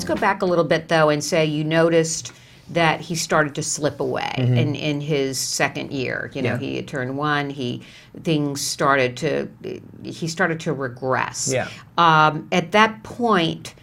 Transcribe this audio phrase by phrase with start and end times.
[0.00, 2.32] let's go back a little bit though and say you noticed
[2.70, 6.30] that he started to slip away in, in his second year.
[6.34, 6.62] You know, Mm-hmm.
[6.64, 6.70] Yeah.
[6.70, 7.50] he had turned one.
[7.50, 7.82] He
[8.22, 9.48] things started to
[10.04, 11.52] he started to regress.
[11.52, 11.68] Yeah.
[11.98, 13.74] Um, at that point,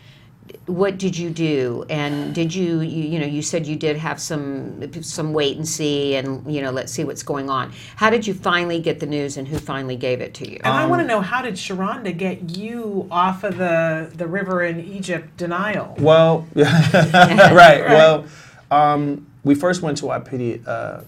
[0.66, 1.86] what did you do?
[1.89, 5.68] And did you, you you know you said you did have some some wait and
[5.68, 7.71] see and you know let's see what's going on.
[7.96, 10.60] How did you finally get the news and who finally gave it to you?
[10.64, 14.28] And I Um, want to know how did Sharonda get you off of the the
[14.28, 15.96] river in Egypt denial?
[16.00, 17.82] Well, right.
[17.88, 18.25] Well,
[18.71, 21.02] um, we first went to our pedi- uh,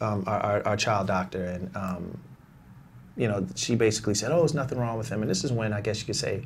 [0.00, 2.18] um, our, our, our child doctor, and um,
[3.16, 5.72] you know, she basically said, "Oh, there's nothing wrong with him." And this is when
[5.72, 6.42] I guess you could say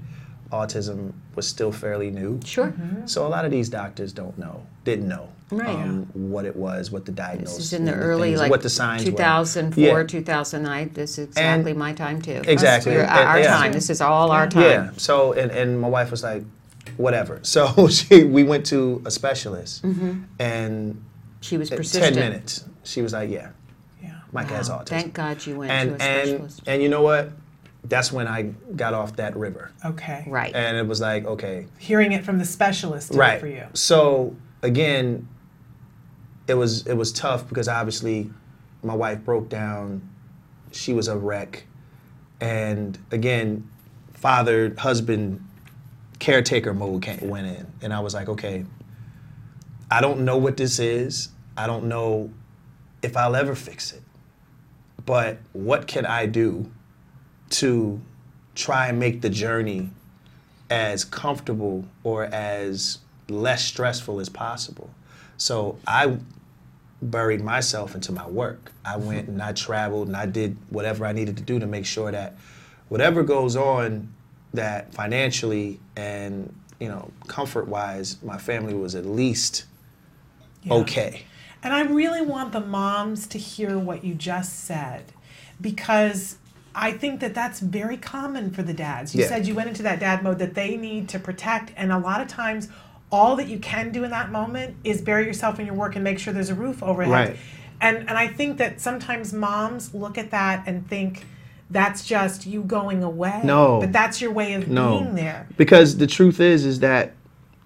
[0.52, 2.40] autism was still fairly new.
[2.44, 2.72] Sure.
[3.06, 5.68] So a lot of these doctors don't know, didn't know Right.
[5.68, 8.50] um, what it was, what the diagnosis, This is in the and early things, like
[8.50, 10.00] what the signs 2004, were.
[10.00, 10.06] Yeah.
[10.06, 10.90] 2009.
[10.94, 12.42] This is exactly my time too.
[12.46, 12.92] Exactly.
[12.94, 13.56] Your- And- our yeah.
[13.56, 13.72] time.
[13.72, 14.62] This is all our time.
[14.62, 14.90] Yeah.
[14.96, 16.42] So and, and my wife was like,
[16.96, 17.40] whatever.
[17.42, 19.84] So she we went to a specialist,
[20.38, 21.02] and
[21.40, 22.14] She was at persistent.
[22.14, 23.48] ten minutes she was like, yeah,
[24.02, 24.14] Yeah.
[24.32, 24.78] Mike has Wow.
[24.78, 24.86] autism.
[24.88, 26.62] Thank God you went and to a and specialist.
[26.66, 27.32] and you know what?
[27.88, 28.42] That's when I
[28.74, 30.24] got off that river, Okay.
[30.26, 30.54] right.
[30.54, 33.40] and it was like, okay, Hearing it from the specialist did it right.
[33.40, 33.66] for you.
[33.74, 35.28] So again,
[36.48, 38.30] it was it was tough because obviously
[38.82, 40.08] my wife broke down.
[40.72, 41.64] She was a wreck,
[42.40, 43.68] and again,
[44.14, 45.44] father, husband,
[46.18, 48.64] caretaker mode came, went in, and I was like, okay,
[49.90, 51.28] I don't know what this is.
[51.56, 52.30] I don't know
[53.02, 54.02] if I'll ever fix it,
[55.04, 56.70] but what can I do
[57.50, 58.00] to
[58.54, 59.90] try and make the journey
[60.70, 64.90] as comfortable or as less stressful as possible.
[65.36, 66.18] So I
[67.02, 68.72] buried myself into my work.
[68.84, 71.84] I went and I traveled and I did whatever I needed to do to make
[71.86, 72.36] sure that
[72.88, 74.12] whatever goes on
[74.54, 79.64] that financially and you know comfort wise my family was at least
[80.62, 80.74] Yeah.
[80.74, 81.26] okay.
[81.62, 85.12] And I really want the moms to hear what you just said
[85.60, 86.38] because
[86.78, 89.14] I think that that's very common for the dads.
[89.14, 89.28] You Yeah.
[89.28, 92.20] said you went into that dad mode that they need to protect, and a lot
[92.20, 92.68] of times,
[93.10, 96.04] all that you can do in that moment is bury yourself in your work and
[96.04, 97.12] make sure there's a roof overhead.
[97.12, 97.36] Right.
[97.80, 101.24] And and I think that sometimes moms look at that and think
[101.70, 103.40] that's just you going away.
[103.42, 103.80] No.
[103.80, 104.98] But that's your way of No.
[104.98, 105.46] being there.
[105.56, 107.12] Because the truth is, is that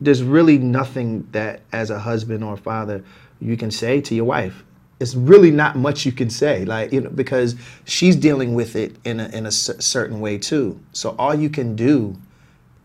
[0.00, 3.02] there's really nothing that, as a husband or father,
[3.40, 4.64] you can say to your wife.
[5.00, 8.96] It's really not much you can say, like you know, because she's dealing with it
[9.04, 10.78] in a in a certain way too.
[10.92, 12.16] So all you can do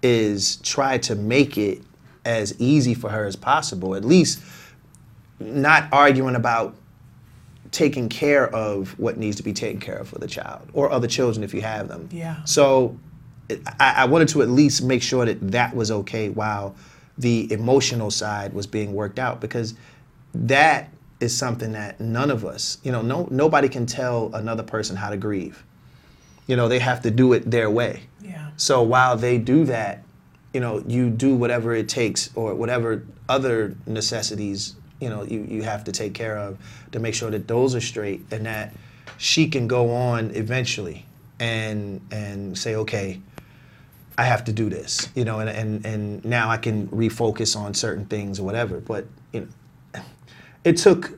[0.02, 1.82] is try to make it
[2.24, 3.96] as easy for her as possible.
[3.96, 4.42] At least
[5.40, 6.76] not arguing about
[7.72, 11.08] taking care of what needs to be taken care of for the child or other
[11.08, 12.08] children if you have them.
[12.12, 12.44] Yeah.
[12.46, 12.98] So
[13.80, 16.76] I, I wanted to at least make sure that that was okay while
[17.18, 19.74] the emotional side was being worked out because
[20.34, 20.90] that
[21.20, 25.10] is something that none of us, you know, no nobody can tell another person how
[25.10, 25.64] to grieve.
[26.48, 28.04] You know, they have to do it their way.
[28.22, 28.52] Yeah.
[28.58, 30.04] So while they do that,
[30.54, 35.64] you know, you do whatever it takes or whatever other necessities, you know, you, you
[35.64, 36.58] have to take care of
[36.92, 38.74] to make sure that those are straight and that
[39.18, 41.06] she can go on eventually
[41.40, 43.22] and and say, okay,
[44.18, 47.74] I have to do this, you know, and, and, and now I can refocus on
[47.74, 48.80] certain things or whatever.
[48.80, 49.48] But you know,
[50.66, 51.18] it took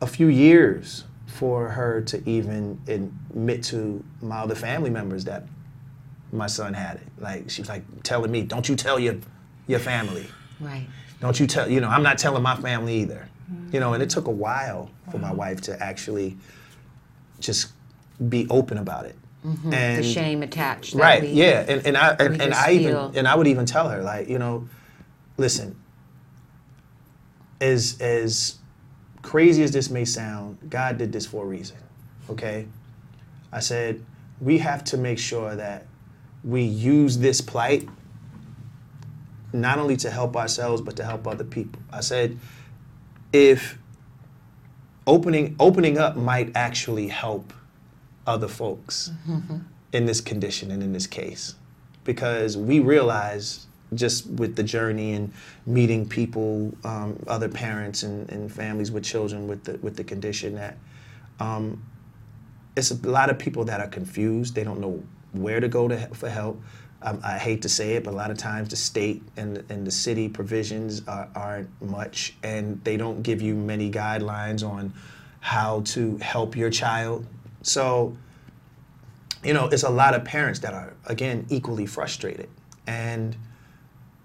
[0.00, 5.44] a few years for her to even admit to my other family members that
[6.30, 7.08] my son had it.
[7.18, 9.16] Like she was like telling me, "Don't you tell your
[9.66, 10.26] your family.
[10.60, 10.86] Right.
[11.20, 11.68] Don't you tell.
[11.68, 13.28] You know, I'm not telling my family either.
[13.72, 16.36] You know." And it took a while for my wife to actually
[17.40, 17.72] just
[18.28, 19.16] be open about it.
[19.44, 19.70] Mm-hmm.
[19.70, 20.94] the shame attached.
[20.94, 23.66] that right we- yeah and, and i and, and i even and i would even
[23.66, 24.66] tell her like you know
[25.36, 25.76] listen
[27.60, 28.56] as as
[29.24, 31.76] crazy as this may sound god did this for a reason
[32.30, 32.66] okay?
[33.52, 34.04] I said
[34.40, 35.86] we have to make sure that
[36.42, 37.88] we use this plight
[39.52, 41.80] not only to help ourselves but to help other people.
[41.92, 42.38] I said
[43.32, 43.78] if
[45.06, 47.52] opening opening up might actually help
[48.26, 49.58] other folks mm-hmm.
[49.92, 51.54] in this condition and in this case
[52.04, 55.32] because we realize just with the journey and
[55.66, 60.54] meeting people um, other parents and, and families with children with the with the condition
[60.54, 60.76] that
[61.40, 61.82] um,
[62.76, 65.02] it's a lot of people that are confused they don't know
[65.32, 66.60] where to go to for help
[67.04, 69.86] um, I hate to say it, but a lot of times the state and, and
[69.86, 74.94] the city provisions are, aren't much, and they don't give you many guidelines on
[75.40, 77.26] how to help your child.
[77.60, 78.16] So,
[79.44, 82.48] you know, it's a lot of parents that are, again, equally frustrated.
[82.86, 83.36] And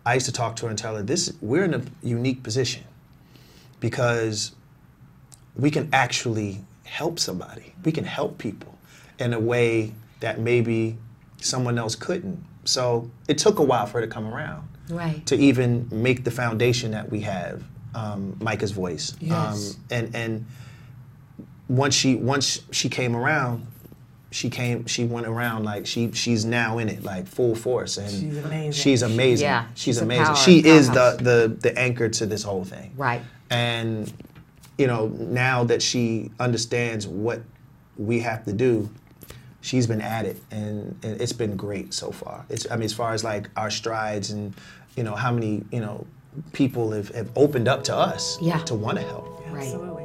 [0.05, 2.83] I used to talk to her and tell her this we're in a unique position
[3.79, 4.53] because
[5.55, 7.73] we can actually help somebody.
[7.83, 8.77] We can help people
[9.19, 10.97] in a way that maybe
[11.41, 12.43] someone else couldn't.
[12.65, 15.25] So it took a while for her to come around Right.
[15.27, 17.63] to even make the foundation that we have,
[17.93, 19.15] um, Micah's voice.
[19.19, 19.75] Yes.
[19.75, 20.45] Um, and and
[21.67, 23.65] once she once she came around,
[24.31, 28.09] she came she went around like she she's now in it like full force and
[28.11, 28.71] She's amazing.
[28.71, 29.45] She's amazing.
[29.45, 30.25] Yeah, she's, she's amazing.
[30.25, 32.93] power- she is the, the the anchor to this whole thing.
[32.95, 33.21] Right.
[33.49, 34.11] And
[34.77, 37.41] you know now that she understands what
[37.97, 38.87] we have to do,
[39.61, 42.45] she's been at it, and, and it's been great so far.
[42.49, 44.53] It's I mean as far as like our strides and
[44.95, 46.05] you know how many you know
[46.53, 48.59] people have, have opened up to us Yeah.
[48.59, 49.43] to want to help.
[49.49, 49.63] Right.
[49.63, 49.98] Absolutely.